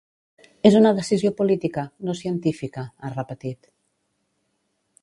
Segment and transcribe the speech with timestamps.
[0.69, 3.73] És una decisió política, no científica, ha repetit.